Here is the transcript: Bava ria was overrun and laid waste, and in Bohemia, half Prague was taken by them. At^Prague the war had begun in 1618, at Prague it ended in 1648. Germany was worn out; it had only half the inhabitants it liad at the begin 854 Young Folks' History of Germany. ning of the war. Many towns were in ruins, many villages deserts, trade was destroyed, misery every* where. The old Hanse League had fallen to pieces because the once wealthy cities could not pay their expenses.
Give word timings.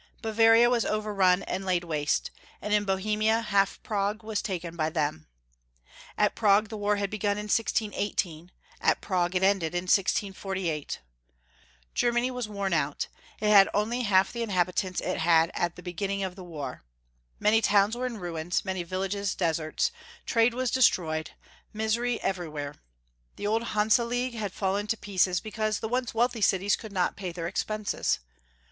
Bava 0.23 0.49
ria 0.53 0.67
was 0.67 0.83
overrun 0.83 1.43
and 1.43 1.63
laid 1.63 1.83
waste, 1.83 2.31
and 2.59 2.73
in 2.73 2.85
Bohemia, 2.85 3.41
half 3.41 3.79
Prague 3.83 4.23
was 4.23 4.41
taken 4.41 4.75
by 4.75 4.89
them. 4.89 5.27
At^Prague 6.17 6.69
the 6.69 6.77
war 6.77 6.95
had 6.95 7.11
begun 7.11 7.37
in 7.37 7.43
1618, 7.43 8.51
at 8.81 8.99
Prague 8.99 9.35
it 9.35 9.43
ended 9.43 9.75
in 9.75 9.83
1648. 9.83 11.01
Germany 11.93 12.31
was 12.31 12.47
worn 12.49 12.73
out; 12.73 13.09
it 13.39 13.49
had 13.49 13.69
only 13.75 14.01
half 14.01 14.33
the 14.33 14.41
inhabitants 14.41 15.01
it 15.01 15.19
liad 15.19 15.51
at 15.53 15.75
the 15.75 15.83
begin 15.83 16.09
854 16.09 16.49
Young 16.49 16.73
Folks' 16.73 16.83
History 16.83 16.87
of 16.97 17.33
Germany. 17.37 17.45
ning 17.45 17.59
of 17.59 17.61
the 17.61 17.61
war. 17.61 17.61
Many 17.61 17.61
towns 17.91 17.95
were 17.95 18.05
in 18.07 18.17
ruins, 18.17 18.65
many 18.65 18.81
villages 18.81 19.35
deserts, 19.35 19.91
trade 20.25 20.55
was 20.55 20.71
destroyed, 20.71 21.31
misery 21.73 22.19
every* 22.23 22.47
where. 22.49 22.73
The 23.35 23.45
old 23.45 23.63
Hanse 23.75 23.99
League 23.99 24.33
had 24.33 24.51
fallen 24.51 24.87
to 24.87 24.97
pieces 24.97 25.39
because 25.39 25.79
the 25.79 25.87
once 25.87 26.15
wealthy 26.15 26.41
cities 26.41 26.75
could 26.75 26.91
not 26.91 27.15
pay 27.15 27.31
their 27.31 27.45
expenses. 27.45 28.17